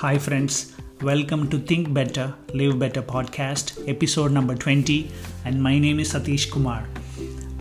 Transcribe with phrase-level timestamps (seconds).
[0.00, 0.76] Hi, friends.
[1.02, 5.10] Welcome to Think Better, Live Better podcast, episode number 20.
[5.44, 6.86] And my name is Satish Kumar.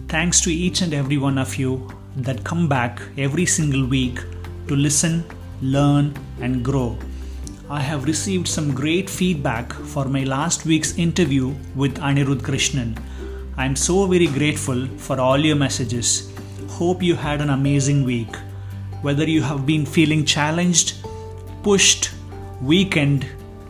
[0.08, 4.20] Thanks to each and every one of you that come back every single week
[4.68, 5.24] to listen,
[5.64, 6.96] learn, and grow.
[7.72, 13.02] I have received some great feedback for my last week's interview with Anirudh Krishnan.
[13.58, 16.32] I am so very grateful for all your messages.
[16.70, 18.36] Hope you had an amazing week.
[19.02, 20.98] Whether you have been feeling challenged,
[21.64, 22.12] pushed,
[22.62, 23.26] weakened,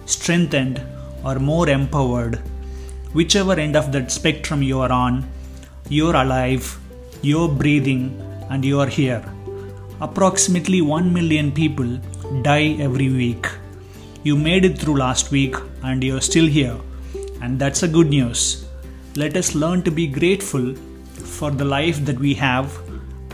[0.05, 0.81] strengthened,
[1.23, 2.35] or more empowered,
[3.13, 5.29] whichever end of that spectrum you are on,
[5.89, 6.79] you're alive,
[7.21, 9.23] you're breathing, and you're here.
[9.99, 11.99] Approximately 1 million people
[12.43, 13.47] die every week.
[14.23, 16.77] You made it through last week and you're still here,
[17.41, 18.65] and that's a good news.
[19.15, 20.75] Let us learn to be grateful
[21.37, 22.77] for the life that we have,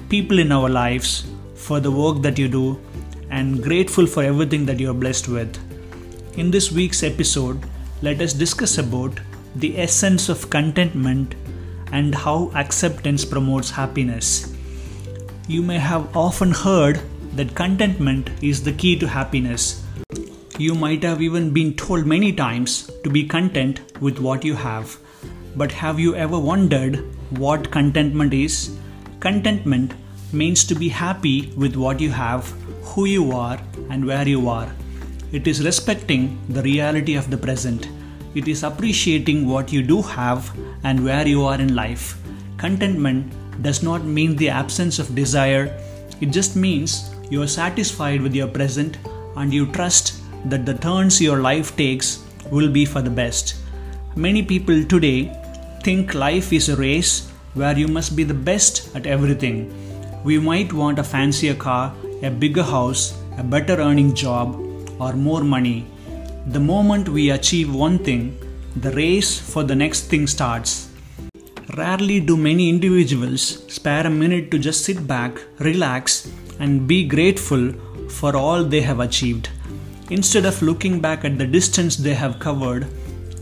[0.09, 1.25] people in our lives,
[1.55, 2.80] for the work that you do,
[3.37, 5.58] and grateful for everything that you are blessed with.
[6.38, 7.63] In this week's episode,
[8.02, 9.19] let us discuss about
[9.55, 11.33] the essence of contentment
[11.91, 14.55] and how acceptance promotes happiness.
[15.47, 17.02] You may have often heard
[17.35, 19.83] that contentment is the key to happiness.
[20.59, 24.97] You might have even been told many times to be content with what you have.
[25.55, 26.97] But have you ever wondered
[27.31, 28.77] what contentment is?
[29.19, 29.93] Contentment
[30.31, 32.53] means to be happy with what you have,
[32.84, 34.70] who you are, and where you are.
[35.31, 37.89] It is respecting the reality of the present.
[38.36, 40.52] It is appreciating what you do have
[40.84, 42.17] and where you are in life.
[42.58, 45.78] Contentment does not mean the absence of desire,
[46.22, 48.98] it just means you are satisfied with your present
[49.36, 53.56] and you trust that the turns your life takes will be for the best.
[54.16, 55.36] Many people today
[55.84, 59.58] think life is a race where you must be the best at everything.
[60.23, 64.55] We might want a fancier car, a bigger house, a better earning job,
[64.99, 65.85] or more money.
[66.47, 68.39] The moment we achieve one thing,
[68.77, 70.89] the race for the next thing starts.
[71.77, 77.73] Rarely do many individuals spare a minute to just sit back, relax, and be grateful
[78.09, 79.49] for all they have achieved.
[80.09, 82.87] Instead of looking back at the distance they have covered,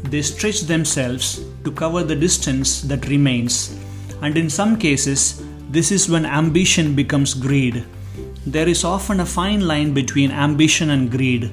[0.05, 3.77] they stretch themselves to cover the distance that remains.
[4.21, 7.85] And in some cases, this is when ambition becomes greed.
[8.45, 11.51] There is often a fine line between ambition and greed.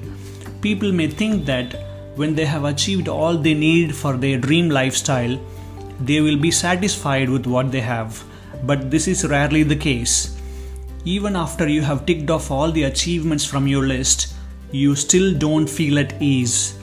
[0.61, 1.75] People may think that
[2.15, 5.39] when they have achieved all they need for their dream lifestyle,
[5.99, 8.23] they will be satisfied with what they have.
[8.63, 10.35] But this is rarely the case.
[11.05, 14.33] Even after you have ticked off all the achievements from your list,
[14.71, 16.75] you still don't feel at ease.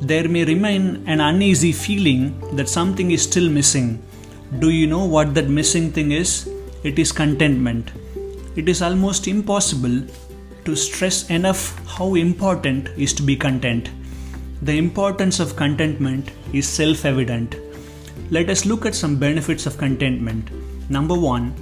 [0.00, 4.02] There may remain an uneasy feeling that something is still missing.
[4.58, 6.48] Do you know what that missing thing is?
[6.82, 7.90] It is contentment.
[8.58, 10.04] It is almost impossible
[10.64, 13.90] to stress enough how important is to be content.
[14.62, 17.54] The importance of contentment is self evident.
[18.32, 20.50] Let us look at some benefits of contentment.
[20.90, 21.54] Number one,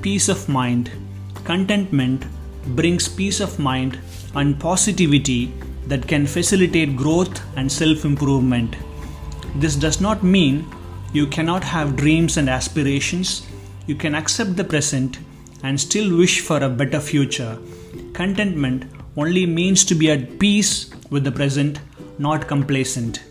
[0.00, 0.90] peace of mind.
[1.44, 2.24] Contentment
[2.74, 3.98] brings peace of mind
[4.34, 5.52] and positivity
[5.88, 8.76] that can facilitate growth and self improvement.
[9.56, 10.64] This does not mean
[11.12, 13.46] you cannot have dreams and aspirations.
[13.86, 15.18] You can accept the present
[15.64, 17.58] and still wish for a better future.
[18.12, 18.84] Contentment
[19.16, 21.80] only means to be at peace with the present,
[22.18, 23.22] not complacent.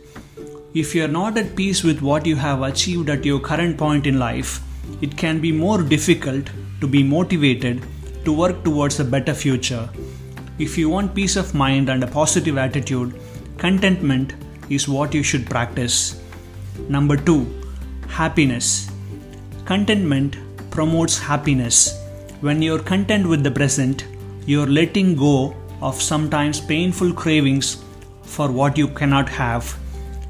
[0.73, 4.07] If you are not at peace with what you have achieved at your current point
[4.07, 4.59] in life,
[5.01, 6.49] it can be more difficult
[6.81, 7.83] to be motivated
[8.25, 9.87] to work towards a better future.
[10.57, 13.19] If you want peace of mind and a positive attitude,
[13.57, 14.33] contentment
[14.69, 16.21] is what you should practice.
[16.89, 17.45] Number two,
[18.07, 18.89] happiness.
[19.65, 20.37] Contentment
[20.71, 22.02] promotes happiness.
[22.43, 24.05] When you're content with the present,
[24.45, 27.81] you're letting go of sometimes painful cravings
[28.23, 29.73] for what you cannot have.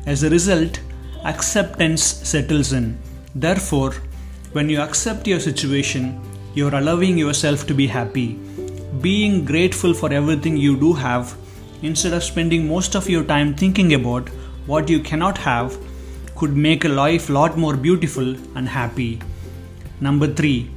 [0.05, 0.79] As a result,
[1.25, 2.99] acceptance settles in.
[3.33, 3.93] Therefore,
[4.51, 6.21] when you accept your situation,
[6.53, 8.33] you're allowing yourself to be happy.
[9.01, 11.35] Being grateful for everything you do have,
[11.81, 14.29] instead of spending most of your time thinking about
[14.67, 15.75] what you cannot have,
[16.35, 19.19] could make a life lot more beautiful and happy.
[19.99, 20.69] Number three,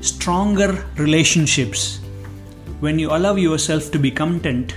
[0.00, 2.00] stronger relationships.
[2.80, 4.74] When you allow yourself to be content,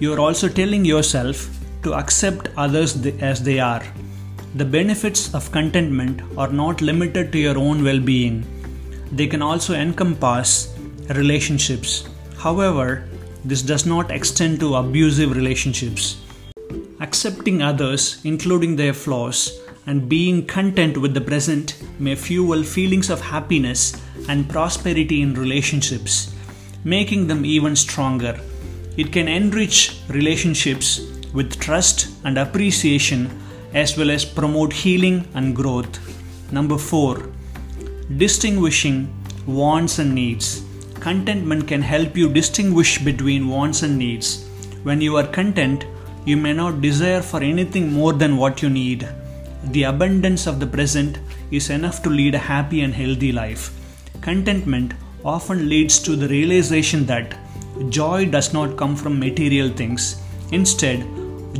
[0.00, 1.48] you are also telling yourself
[1.82, 3.82] to accept others as they are.
[4.54, 8.46] The benefits of contentment are not limited to your own well being,
[9.12, 10.74] they can also encompass
[11.10, 12.08] relationships.
[12.38, 13.08] However,
[13.44, 16.22] this does not extend to abusive relationships.
[17.00, 23.20] Accepting others, including their flaws, and being content with the present may fuel feelings of
[23.20, 23.96] happiness
[24.28, 26.34] and prosperity in relationships,
[26.84, 28.38] making them even stronger.
[28.96, 31.00] It can enrich relationships
[31.32, 33.30] with trust and appreciation
[33.74, 35.98] as well as promote healing and growth.
[36.52, 37.28] Number 4.
[38.16, 39.14] Distinguishing
[39.46, 40.64] wants and needs.
[41.00, 44.46] Contentment can help you distinguish between wants and needs.
[44.82, 45.84] When you are content,
[46.24, 49.08] you may not desire for anything more than what you need.
[49.64, 51.18] The abundance of the present
[51.50, 53.77] is enough to lead a happy and healthy life.
[54.28, 54.92] Contentment
[55.24, 57.34] often leads to the realization that
[57.88, 60.20] joy does not come from material things.
[60.52, 61.02] Instead,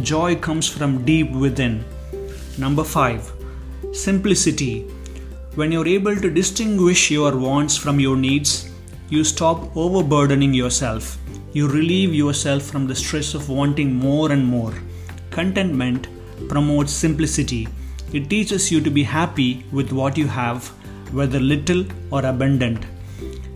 [0.03, 1.83] joy comes from deep within.
[2.59, 3.33] Number 5.
[3.93, 4.83] Simplicity.
[5.55, 8.71] When you're able to distinguish your wants from your needs,
[9.09, 11.17] you stop overburdening yourself.
[11.55, 14.75] You relieve yourself from the stress of wanting more and more.
[15.31, 16.09] Contentment
[16.51, 17.67] promotes simplicity.
[18.13, 20.71] It teaches you to be happy with what you have,
[21.13, 22.85] whether little or abundant.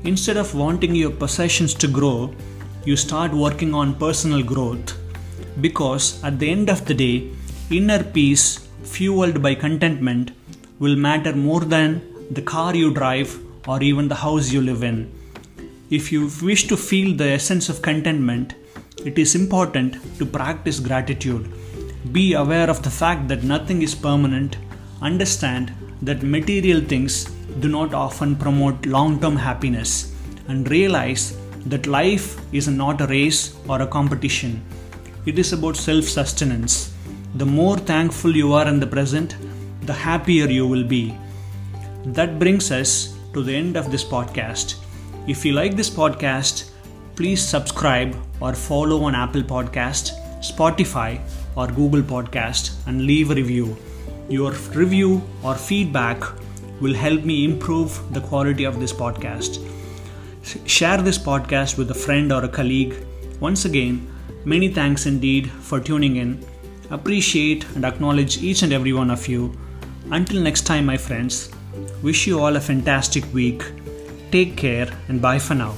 [0.05, 2.35] Instead of wanting your possessions to grow,
[2.85, 4.99] you start working on personal growth.
[5.61, 7.31] Because at the end of the day,
[7.71, 10.33] inner peace, fueled by contentment,
[10.79, 13.39] will matter more than the car you drive
[13.69, 15.13] or even the house you live in.
[15.91, 18.55] If you wish to feel the essence of contentment,
[19.05, 21.53] it is important to practice gratitude.
[22.11, 24.57] Be aware of the fact that nothing is permanent.
[25.01, 25.73] Understand
[26.03, 30.15] that material things do not often promote long term happiness.
[30.49, 34.63] And realize that life is not a race or a competition.
[35.25, 36.93] It is about self sustenance.
[37.37, 39.37] The more thankful you are in the present,
[39.83, 41.17] the happier you will be.
[42.05, 44.75] That brings us to the end of this podcast.
[45.29, 46.71] If you like this podcast,
[47.15, 51.21] please subscribe or follow on Apple Podcast, Spotify,
[51.57, 53.77] or Google Podcast and leave a review.
[54.29, 56.23] Your review or feedback
[56.81, 59.61] will help me improve the quality of this podcast.
[60.67, 62.95] Share this podcast with a friend or a colleague.
[63.41, 64.07] Once again,
[64.45, 66.45] many thanks indeed for tuning in.
[66.91, 69.57] Appreciate and acknowledge each and every one of you.
[70.11, 71.51] Until next time, my friends,
[72.03, 73.63] wish you all a fantastic week.
[74.31, 75.75] Take care and bye for now.